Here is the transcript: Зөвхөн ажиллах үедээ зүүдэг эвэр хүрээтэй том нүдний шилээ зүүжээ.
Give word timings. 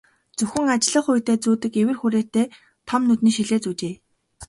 Зөвхөн 0.37 0.69
ажиллах 0.75 1.07
үедээ 1.11 1.37
зүүдэг 1.43 1.73
эвэр 1.81 1.97
хүрээтэй 1.99 2.45
том 2.87 3.01
нүдний 3.05 3.33
шилээ 3.35 3.59
зүүжээ. 3.63 3.93